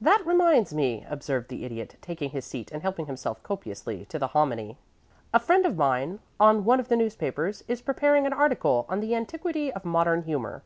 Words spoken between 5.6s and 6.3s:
of mine